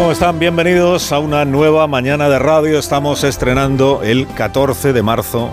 [0.00, 0.38] ¿Cómo están?
[0.38, 2.78] Bienvenidos a una nueva mañana de radio.
[2.78, 5.52] Estamos estrenando el 14 de marzo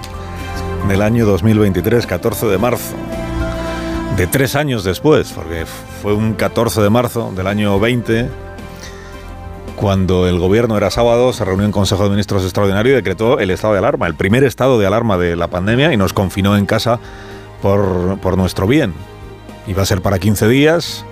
[0.87, 2.95] del año 2023, 14 de marzo.
[4.15, 5.65] De tres años después, porque
[6.01, 8.29] fue un 14 de marzo del año 20,
[9.75, 13.51] cuando el gobierno era sábado, se reunió en Consejo de Ministros extraordinario y decretó el
[13.51, 16.65] estado de alarma, el primer estado de alarma de la pandemia y nos confinó en
[16.65, 17.01] casa
[17.61, 18.93] por, por nuestro bien.
[19.67, 21.05] Iba a ser para 15 días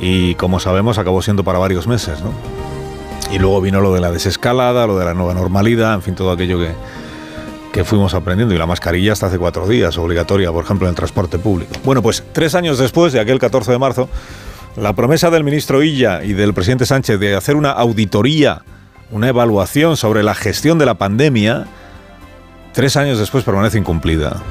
[0.00, 2.32] y como sabemos acabó siendo para varios meses, ¿no?
[3.32, 6.30] Y luego vino lo de la desescalada, lo de la nueva normalidad, en fin, todo
[6.30, 6.72] aquello que,
[7.72, 8.54] que fuimos aprendiendo.
[8.54, 11.72] Y la mascarilla hasta hace cuatro días, obligatoria, por ejemplo, en el transporte público.
[11.84, 14.08] Bueno, pues tres años después de aquel 14 de marzo,
[14.76, 18.62] la promesa del ministro Illa y del presidente Sánchez de hacer una auditoría,
[19.10, 21.66] una evaluación sobre la gestión de la pandemia,
[22.72, 24.42] tres años después permanece incumplida.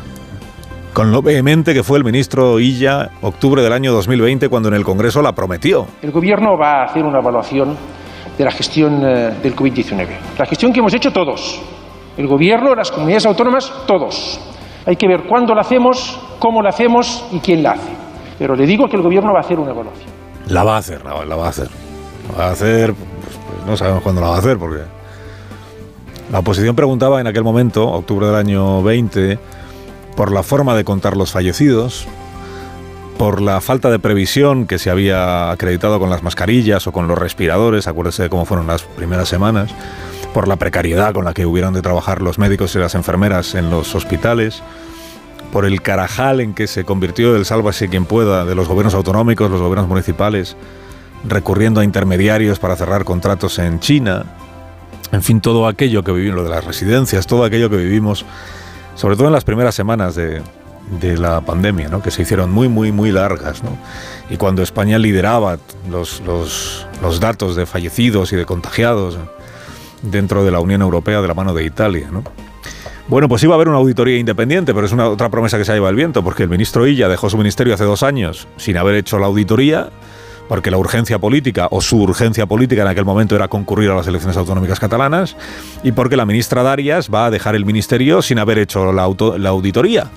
[0.93, 4.83] Con lo vehemente que fue el ministro Illa, octubre del año 2020, cuando en el
[4.83, 5.87] Congreso la prometió.
[6.03, 7.75] El Gobierno va a hacer una evaluación
[8.37, 10.07] de la gestión eh, del COVID-19.
[10.37, 11.59] La gestión que hemos hecho todos.
[12.15, 14.39] El Gobierno, las comunidades autónomas, todos.
[14.85, 17.89] Hay que ver cuándo la hacemos, cómo la hacemos y quién la hace.
[18.37, 20.11] Pero le digo que el Gobierno va a hacer una evaluación.
[20.49, 21.69] La va a hacer, la, la va a hacer.
[22.29, 24.83] La va a hacer, pues, pues no sabemos cuándo la va a hacer, porque
[26.31, 29.39] la oposición preguntaba en aquel momento, octubre del año 20,
[30.15, 32.07] por la forma de contar los fallecidos,
[33.17, 37.17] por la falta de previsión que se había acreditado con las mascarillas o con los
[37.17, 39.71] respiradores, acuérdese de cómo fueron las primeras semanas,
[40.33, 43.69] por la precariedad con la que hubieron de trabajar los médicos y las enfermeras en
[43.69, 44.61] los hospitales,
[45.51, 49.51] por el carajal en que se convirtió el sálvase quien pueda de los gobiernos autonómicos,
[49.51, 50.57] los gobiernos municipales,
[51.23, 54.25] recurriendo a intermediarios para cerrar contratos en China,
[55.11, 58.25] en fin, todo aquello que vivimos, lo de las residencias, todo aquello que vivimos,
[58.95, 60.41] sobre todo en las primeras semanas de,
[61.17, 62.01] la pandemia, ¿no?
[62.01, 63.61] que se hicieron muy, muy, muy largas.
[64.29, 65.57] Y cuando España lideraba
[65.89, 66.21] los,
[67.19, 69.17] datos de fallecidos y de contagiados
[70.01, 72.09] dentro de la Unión Europea de la mano de Italia.
[72.11, 72.23] ¿no?
[73.07, 75.71] Bueno, pues iba a haber una auditoría independiente, pero es una otra promesa que se
[75.71, 78.77] ha llevado el viento, porque el ministro Illa dejó su ministerio hace dos años sin
[78.77, 79.89] haber hecho la auditoría,
[80.47, 84.07] porque la urgencia política o su urgencia política en aquel momento era concurrir a las
[84.07, 85.35] elecciones autonómicas catalanas,
[85.83, 90.09] y porque la ministra Darias va a dejar el ministerio sin haber hecho la, auditoría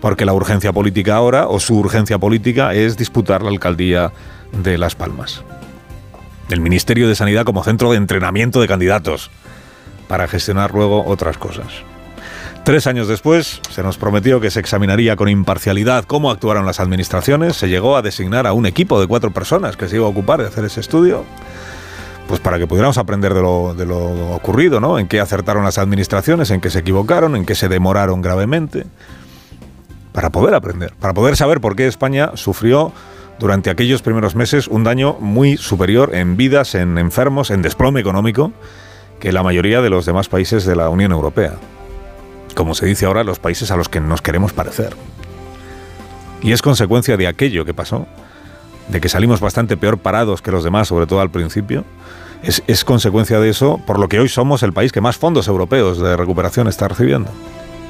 [0.00, 4.12] porque la urgencia política ahora, o su urgencia política, es disputar la alcaldía
[4.52, 5.42] de Las Palmas.
[6.50, 9.30] El Ministerio de Sanidad como centro de entrenamiento de candidatos,
[10.06, 11.66] para gestionar luego otras cosas.
[12.66, 17.54] Tres años después, se nos prometió que se examinaría con imparcialidad cómo actuaron las administraciones,
[17.54, 20.40] se llegó a designar a un equipo de cuatro personas que se iba a ocupar
[20.40, 21.22] de hacer ese estudio,
[22.26, 24.98] pues para que pudiéramos aprender de lo, de lo ocurrido, ¿no?
[24.98, 28.84] En qué acertaron las administraciones, en qué se equivocaron, en qué se demoraron gravemente
[30.10, 32.90] para poder aprender, para poder saber por qué España sufrió
[33.38, 38.50] durante aquellos primeros meses un daño muy superior en vidas, en enfermos, en desplome económico
[39.20, 41.52] que la mayoría de los demás países de la Unión Europea.
[42.56, 44.96] Como se dice ahora, los países a los que nos queremos parecer.
[46.42, 48.06] Y es consecuencia de aquello que pasó,
[48.88, 51.84] de que salimos bastante peor parados que los demás, sobre todo al principio.
[52.42, 55.98] Es, consecuencia de eso por lo que hoy somos el país que más fondos europeos
[55.98, 57.30] de recuperación está recibiendo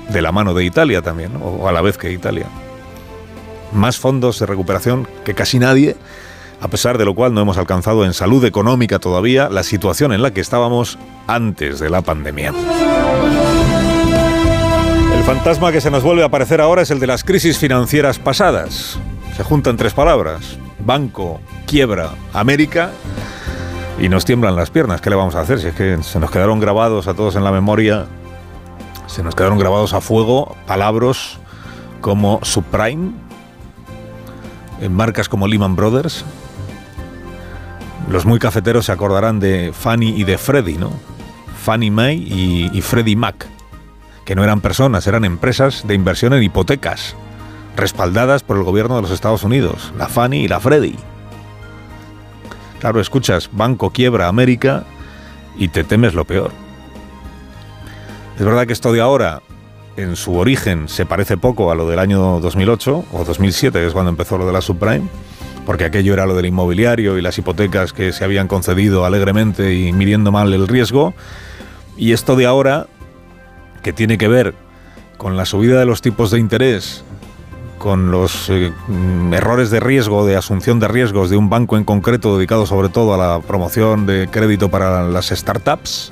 [0.09, 2.47] de la mano de Italia también, o a la vez que Italia.
[3.73, 5.97] Más fondos de recuperación que casi nadie,
[6.61, 10.23] a pesar de lo cual no hemos alcanzado en salud económica todavía la situación en
[10.23, 10.99] la que estábamos
[11.29, 12.53] antes de la pandemia.
[15.27, 18.97] Fantasma que se nos vuelve a aparecer ahora es el de las crisis financieras pasadas.
[19.37, 22.93] Se juntan tres palabras, banco, quiebra, América,
[23.99, 25.01] y nos tiemblan las piernas.
[25.01, 25.59] ¿Qué le vamos a hacer?
[25.59, 28.07] Si es que se nos quedaron grabados a todos en la memoria
[29.07, 31.39] se nos quedaron grabados a fuego palabras
[32.01, 33.13] como subprime,
[34.81, 36.25] en marcas como Lehman Brothers.
[38.11, 40.93] Los muy cafeteros se acordarán de Fannie y de Freddie, ¿no?
[41.65, 43.49] Fannie Mae y, y Freddie Mac,
[44.27, 47.15] que no eran personas, eran empresas de inversión en hipotecas,
[47.77, 50.99] respaldadas por el gobierno de los Estados Unidos, la Fannie y la Freddie.
[52.81, 54.85] Claro, escuchas, banco quiebra América
[55.57, 56.51] y te temes lo peor.
[58.37, 59.41] Es verdad que esto de ahora,
[59.97, 63.93] en su origen, se parece poco a lo del año 2008 o 2007, que es
[63.93, 65.09] cuando empezó lo de la subprime,
[65.65, 69.93] porque aquello era lo del inmobiliario y las hipotecas que se habían concedido alegremente y
[69.93, 71.15] midiendo mal el riesgo.
[71.97, 72.89] Y esto de ahora,
[73.87, 74.53] que tiene que ver
[75.17, 77.05] con la subida de los tipos de interés,
[77.79, 81.85] con los eh, mm, errores de riesgo, de asunción de riesgos de un banco en
[81.85, 86.11] concreto dedicado sobre todo a la promoción de crédito para las startups,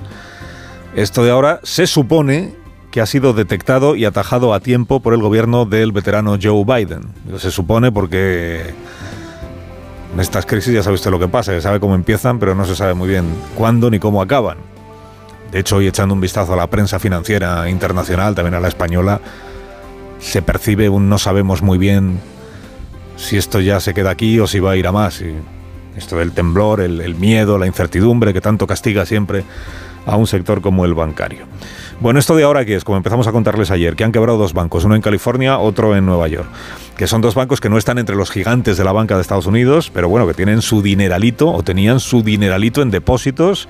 [0.94, 2.54] esto de ahora se supone
[2.92, 7.02] que ha sido detectado y atajado a tiempo por el gobierno del veterano Joe Biden.
[7.38, 8.72] Se supone porque
[10.14, 12.66] en estas crisis ya sabe usted lo que pasa, se sabe cómo empiezan, pero no
[12.66, 13.26] se sabe muy bien
[13.56, 14.73] cuándo ni cómo acaban.
[15.54, 19.20] De hecho, hoy echando un vistazo a la prensa financiera internacional, también a la española,
[20.18, 22.18] se percibe un no sabemos muy bien
[23.14, 25.20] si esto ya se queda aquí o si va a ir a más.
[25.20, 25.32] Y
[25.96, 29.44] esto del temblor, el, el miedo, la incertidumbre que tanto castiga siempre
[30.06, 31.46] a un sector como el bancario.
[32.00, 34.54] Bueno, esto de ahora que es, como empezamos a contarles ayer, que han quebrado dos
[34.54, 36.48] bancos, uno en California, otro en Nueva York,
[36.96, 39.46] que son dos bancos que no están entre los gigantes de la banca de Estados
[39.46, 43.68] Unidos, pero bueno, que tienen su dineralito o tenían su dineralito en depósitos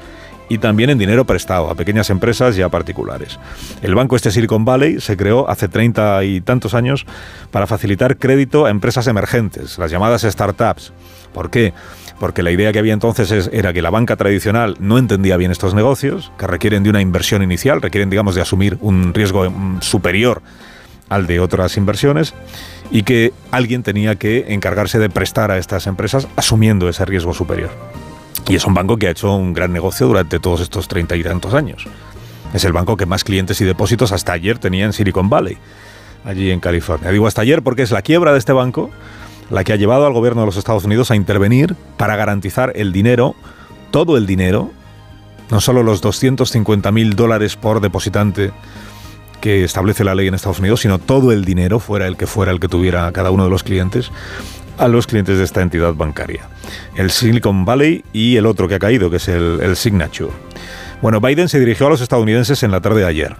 [0.49, 3.39] y también en dinero prestado a pequeñas empresas y a particulares.
[3.83, 7.07] El banco este Silicon Valley se creó hace treinta y tantos años
[7.51, 10.93] para facilitar crédito a empresas emergentes, las llamadas startups.
[11.33, 11.73] ¿Por qué?
[12.19, 15.75] porque la idea que había entonces era que la banca tradicional no entendía bien estos
[15.75, 20.43] negocios, que requieren de una inversión inicial, requieren, digamos, de asumir un riesgo mm, superior
[21.09, 22.35] al de otras inversiones
[22.91, 27.71] y que alguien tenía que encargarse de prestar a estas empresas asumiendo ese riesgo superior.
[28.49, 31.23] Y es un banco que ha hecho un gran negocio durante todos estos treinta y
[31.23, 31.87] tantos años.
[32.53, 35.59] Es el banco que más clientes y depósitos hasta ayer tenía en Silicon Valley,
[36.25, 37.11] allí en California.
[37.11, 38.91] Digo hasta ayer porque es la quiebra de este banco
[39.51, 42.93] la que ha llevado al gobierno de los Estados Unidos a intervenir para garantizar el
[42.93, 43.35] dinero,
[43.91, 44.71] todo el dinero,
[45.51, 48.53] no solo los 250 mil dólares por depositante
[49.41, 52.51] que establece la ley en Estados Unidos, sino todo el dinero, fuera el que fuera
[52.53, 54.11] el que tuviera cada uno de los clientes,
[54.79, 56.49] a los clientes de esta entidad bancaria.
[56.97, 60.33] El Silicon Valley y el otro que ha caído, que es el, Signature.
[61.03, 63.37] Bueno, Biden se dirigió a los estadounidenses en la tarde de ayer.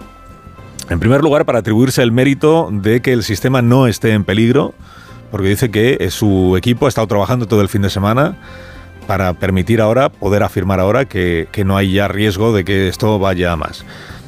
[0.89, 4.73] En primer lugar, para atribuirse el mérito de que el sistema no esté en peligro,
[5.31, 8.37] porque dice que eh, su equipo ha estado trabajando todo el fin de semana
[9.07, 13.51] para permitir ahora, poder afirmar ahora que, no hay ya riesgo de que esto vaya
[13.51, 13.83] a más.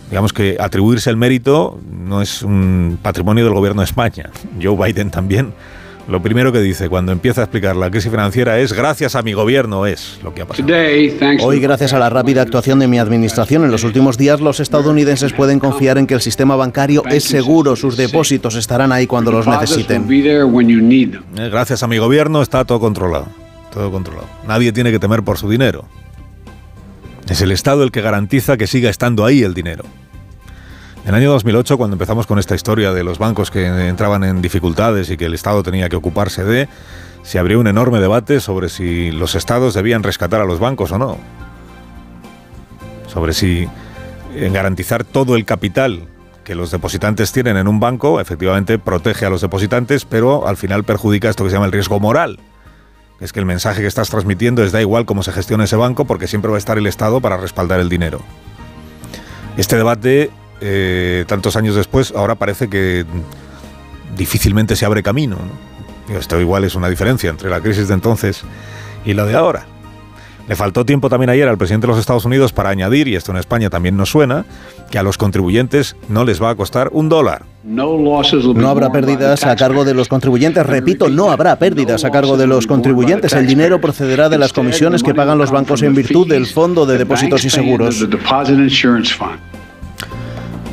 [0.09, 4.30] Digamos que atribuirse el mérito no es un patrimonio del gobierno de España.
[4.62, 5.54] Joe Biden también
[6.07, 9.33] lo primero que dice cuando empieza a explicar la crisis financiera es gracias a mi
[9.33, 10.68] gobierno es lo que ha pasado.
[11.42, 15.33] Hoy, gracias a la rápida actuación de mi administración en los últimos días, los estadounidenses
[15.33, 19.48] pueden confiar en que el sistema bancario es seguro, sus depósitos estarán ahí cuando los
[19.48, 20.06] necesiten.
[20.09, 23.27] Eh, gracias a mi gobierno está todo controlado,
[23.74, 24.27] todo controlado.
[24.48, 25.86] Nadie tiene que temer por su dinero.
[27.30, 29.83] Es el Estado el que garantiza que siga estando ahí el dinero.
[31.07, 34.42] En el año 2008, cuando empezamos con esta historia de los bancos que entraban en
[34.42, 36.68] dificultades y que el Estado tenía que ocuparse de,
[37.24, 40.98] se abrió un enorme debate sobre si los estados debían rescatar a los bancos o
[40.98, 41.18] no.
[43.07, 43.69] Sobre si
[44.51, 46.09] garantizar todo el capital
[46.44, 50.83] que los depositantes tienen en un banco, efectivamente protege a los depositantes, pero al final
[50.83, 52.38] perjudica esto que se llama el riesgo moral.
[53.21, 56.04] Es que el mensaje que estás transmitiendo es da igual cómo se gestione ese banco
[56.04, 58.19] porque siempre va a estar el Estado para respaldar el dinero.
[59.56, 60.31] Este debate
[60.62, 63.06] eh, tantos años después, ahora parece que
[64.18, 65.38] difícilmente se abre camino.
[66.09, 68.44] Esto igual es una diferencia entre la crisis de entonces
[69.06, 69.65] y la de ahora.
[70.48, 73.31] Le faltó tiempo también ayer al presidente de los Estados Unidos para añadir, y esto
[73.31, 74.45] en España también nos suena,
[74.89, 77.44] que a los contribuyentes no les va a costar un dólar.
[77.66, 80.66] No habrá pérdidas a cargo de los contribuyentes.
[80.66, 83.33] Repito, no habrá pérdidas a cargo de los contribuyentes.
[83.33, 86.97] El dinero procederá de las comisiones que pagan los bancos en virtud del Fondo de
[86.97, 88.07] Depósitos y Seguros.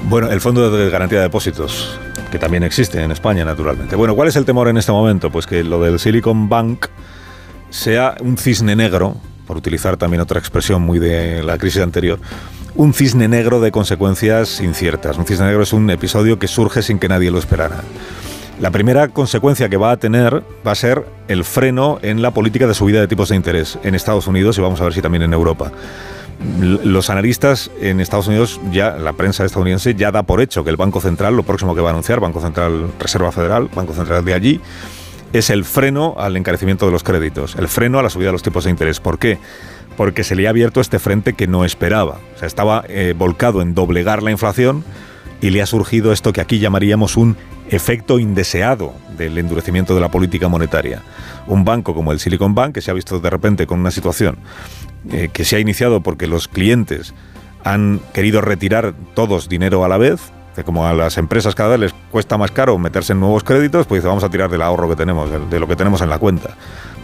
[0.06, 1.98] Bueno, el Fondo de Garantía de Depósitos,
[2.30, 3.96] que también existe en España, naturalmente.
[3.96, 5.30] Bueno, ¿cuál es el temor en este momento?
[5.30, 6.86] Pues que lo del Silicon Bank
[7.70, 12.20] sea un cisne negro, por utilizar también otra expresión muy de la crisis anterior,
[12.74, 15.16] un cisne negro de consecuencias inciertas.
[15.16, 17.82] Un cisne negro es un episodio que surge sin que nadie lo esperara.
[18.60, 22.66] La primera consecuencia que va a tener va a ser el freno en la política
[22.66, 25.22] de subida de tipos de interés en Estados Unidos y vamos a ver si también
[25.22, 25.72] en Europa
[26.40, 30.76] los analistas en Estados Unidos, ya la prensa estadounidense ya da por hecho que el
[30.76, 34.34] Banco Central, lo próximo que va a anunciar, Banco Central Reserva Federal, Banco Central de
[34.34, 34.60] allí,
[35.32, 38.42] es el freno al encarecimiento de los créditos, el freno a la subida de los
[38.42, 39.00] tipos de interés.
[39.00, 39.38] ¿Por qué?
[39.96, 42.20] Porque se le ha abierto este frente que no esperaba.
[42.34, 44.84] O sea, estaba eh, volcado en doblegar la inflación
[45.40, 47.36] y le ha surgido esto que aquí llamaríamos un
[47.68, 51.02] efecto indeseado del endurecimiento de la política monetaria.
[51.46, 54.38] Un banco como el Silicon Bank, que se ha visto de repente con una situación
[55.10, 57.14] eh, que se ha iniciado porque los clientes
[57.64, 60.32] han querido retirar todos dinero a la vez,
[60.64, 64.04] como a las empresas cada vez les cuesta más caro meterse en nuevos créditos, pues
[64.04, 66.50] vamos a tirar del ahorro que tenemos, de lo que tenemos en la cuenta.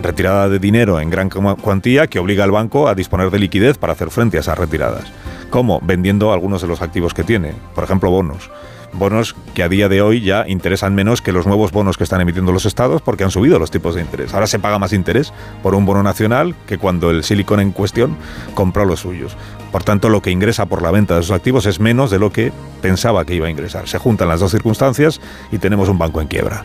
[0.00, 3.94] Retirada de dinero en gran cuantía que obliga al banco a disponer de liquidez para
[3.94, 5.04] hacer frente a esas retiradas.
[5.50, 5.80] ¿Cómo?
[5.82, 8.50] Vendiendo algunos de los activos que tiene, por ejemplo, bonos
[8.92, 12.20] bonos que a día de hoy ya interesan menos que los nuevos bonos que están
[12.20, 14.34] emitiendo los estados porque han subido los tipos de interés.
[14.34, 15.32] Ahora se paga más interés
[15.62, 18.16] por un bono nacional que cuando el Silicon en cuestión
[18.54, 19.36] compró los suyos.
[19.72, 22.32] Por tanto, lo que ingresa por la venta de esos activos es menos de lo
[22.32, 23.88] que pensaba que iba a ingresar.
[23.88, 25.20] Se juntan las dos circunstancias
[25.52, 26.64] y tenemos un banco en quiebra.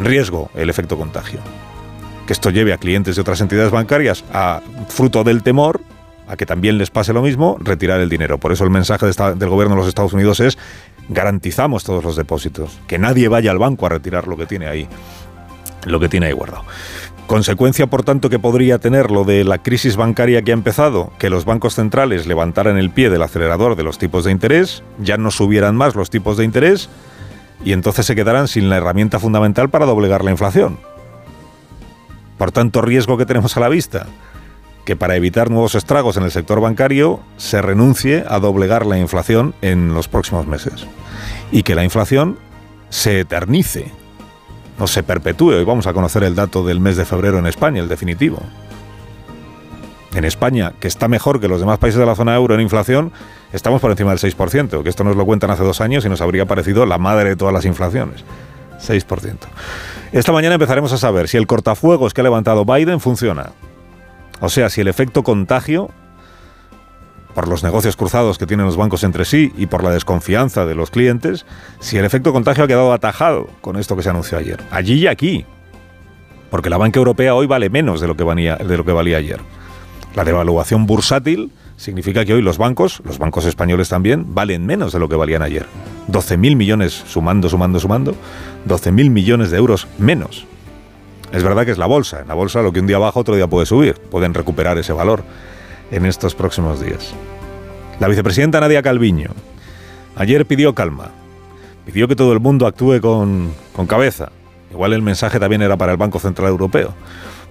[0.00, 1.40] Riesgo, el efecto contagio.
[2.26, 5.80] Que esto lleve a clientes de otras entidades bancarias a fruto del temor
[6.26, 8.38] a que también les pase lo mismo, retirar el dinero.
[8.38, 10.58] Por eso el mensaje del gobierno de los Estados Unidos es
[11.08, 14.88] garantizamos todos los depósitos, que nadie vaya al banco a retirar lo que tiene ahí,
[15.84, 16.64] lo que tiene ahí guardado.
[17.26, 21.30] Consecuencia, por tanto, que podría tener lo de la crisis bancaria que ha empezado, que
[21.30, 25.30] los bancos centrales levantaran el pie del acelerador de los tipos de interés, ya no
[25.30, 26.90] subieran más los tipos de interés
[27.64, 30.78] y entonces se quedarán sin la herramienta fundamental para doblegar la inflación.
[32.36, 34.06] Por tanto, riesgo que tenemos a la vista,
[34.84, 39.54] que para evitar nuevos estragos en el sector bancario se renuncie a doblegar la inflación
[39.62, 40.86] en los próximos meses
[41.50, 42.38] y que la inflación
[42.90, 43.90] se eternice,
[44.78, 45.52] no se perpetúe.
[45.52, 48.38] Hoy vamos a conocer el dato del mes de febrero en España, el definitivo.
[50.14, 53.10] En España, que está mejor que los demás países de la zona euro en inflación,
[53.52, 56.20] estamos por encima del 6%, que esto nos lo cuentan hace dos años y nos
[56.20, 58.24] habría parecido la madre de todas las inflaciones.
[58.80, 59.38] 6%.
[60.12, 63.50] Esta mañana empezaremos a saber si el cortafuegos que ha levantado Biden funciona.
[64.44, 65.88] O sea, si el efecto contagio,
[67.34, 70.74] por los negocios cruzados que tienen los bancos entre sí y por la desconfianza de
[70.74, 71.46] los clientes,
[71.80, 74.62] si el efecto contagio ha quedado atajado con esto que se anunció ayer.
[74.70, 75.46] Allí y aquí.
[76.50, 79.16] Porque la banca europea hoy vale menos de lo que valía, de lo que valía
[79.16, 79.40] ayer.
[80.14, 84.98] La devaluación bursátil significa que hoy los bancos, los bancos españoles también, valen menos de
[84.98, 85.64] lo que valían ayer.
[86.08, 88.14] 12.000 millones, sumando, sumando, sumando,
[88.68, 90.46] 12.000 millones de euros menos.
[91.34, 92.20] Es verdad que es la bolsa.
[92.20, 93.94] En la bolsa lo que un día baja, otro día puede subir.
[93.94, 95.24] Pueden recuperar ese valor
[95.90, 97.12] en estos próximos días.
[97.98, 99.30] La vicepresidenta Nadia Calviño
[100.14, 101.10] ayer pidió calma.
[101.84, 104.30] Pidió que todo el mundo actúe con, con cabeza.
[104.70, 106.94] Igual el mensaje también era para el Banco Central Europeo.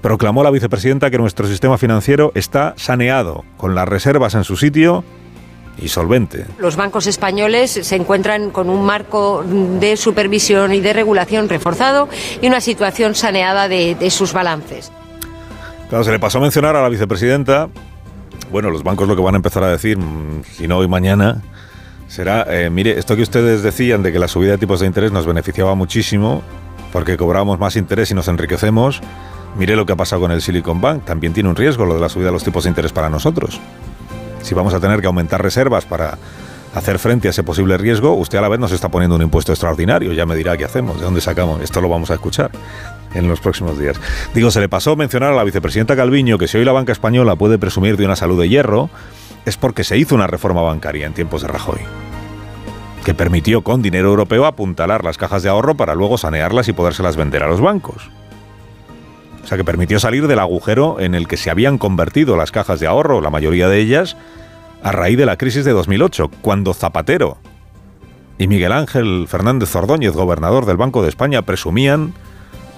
[0.01, 5.03] Proclamó la vicepresidenta que nuestro sistema financiero está saneado, con las reservas en su sitio
[5.77, 6.45] y solvente.
[6.57, 12.07] Los bancos españoles se encuentran con un marco de supervisión y de regulación reforzado
[12.41, 14.91] y una situación saneada de, sus balances.
[15.89, 17.69] Claro, se le pasó a mencionar a la vicepresidenta,
[18.51, 21.41] bueno, los bancos lo que van a empezar a decir, mm, si no hoy mañana,
[22.07, 25.11] será, eh, mire, esto que ustedes decían de que la subida de tipos de interés
[25.11, 26.43] nos beneficiaba muchísimo,
[26.91, 29.01] porque cobramos más interés y nos enriquecemos,
[29.57, 32.01] mire lo que ha pasado con el Silicon Bank, también tiene un riesgo lo de
[32.01, 33.59] la subida de los tipos de interés para nosotros
[34.43, 36.17] si vamos a tener que aumentar reservas para
[36.75, 39.51] hacer frente a ese posible riesgo, usted a la vez nos está poniendo un impuesto
[39.51, 40.13] extraordinario.
[40.13, 41.61] Ya me dirá qué hacemos, de dónde sacamos.
[41.61, 42.51] Esto lo vamos a escuchar
[43.13, 43.99] en los próximos días.
[44.33, 47.35] Digo, se le pasó mencionar a la vicepresidenta Calviño que si hoy la banca española
[47.35, 48.89] puede presumir de una salud de hierro,
[49.45, 51.79] es porque se hizo una reforma bancaria en tiempos de Rajoy
[53.03, 57.17] que permitió con dinero europeo apuntalar las cajas de ahorro para luego sanearlas y podérselas
[57.17, 58.09] vender a los bancos.
[59.57, 63.21] Que permitió salir del agujero en el que se habían convertido las cajas de ahorro,
[63.21, 64.17] la mayoría de ellas,
[64.81, 67.37] a raíz de la crisis de 2008, cuando Zapatero
[68.37, 72.13] y Miguel Ángel Fernández Ordóñez, gobernador del Banco de España, presumían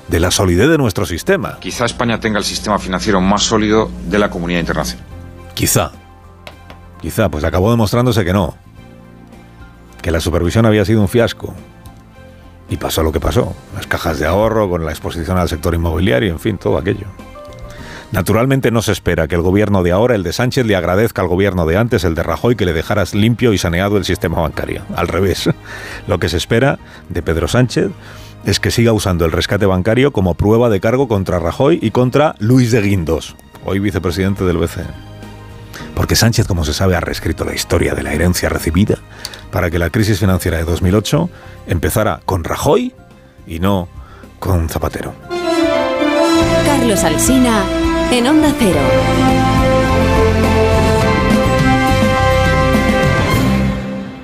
[0.10, 1.58] de la solidez de nuestro sistema.
[1.62, 5.06] Quizá España tenga el sistema financiero más sólido de la comunidad internacional.
[5.54, 5.92] Quizá.
[7.02, 8.56] Quizá, pues acabó demostrándose que no.
[10.02, 11.56] Que la supervisión había sido un fiasco
[12.70, 13.56] y pasó lo que pasó.
[13.74, 17.08] Las cajas de ahorro, con la exposición al sector inmobiliario, en fin, todo aquello.
[18.12, 21.28] Naturalmente no se espera que el gobierno de ahora, el de Sánchez, le agradezca al
[21.28, 24.84] gobierno de antes, el de Rajoy, que le dejaras limpio y saneado el sistema bancario.
[24.96, 25.50] Al revés,
[26.08, 26.80] lo que se espera
[27.10, 27.92] de Pedro Sánchez
[28.46, 32.36] es que siga usando el rescate bancario como prueba de cargo contra Rajoy y contra
[32.40, 34.86] Luis de Guindos, hoy vicepresidente del BCE.
[35.96, 39.00] Porque Sánchez, como se sabe, ha reescrito la historia de la herencia recibida
[39.52, 41.30] para que la crisis financiera de 2008
[41.68, 42.94] empezara con Rajoy
[43.48, 43.88] y no
[44.40, 45.14] con Zapatero.
[46.66, 47.64] Carlos Alsina
[48.12, 49.55] en Onda Cero.